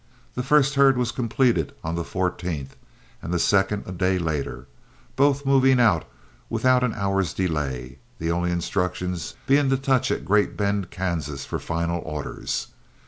[0.33, 2.69] The first herd was completed on the 14th,
[3.21, 4.65] and the second a day later,
[5.15, 6.05] both moving out
[6.49, 11.59] without an hour's delay, the only instructions being to touch at Great Bend, Kansas, for
[11.59, 12.69] final orders.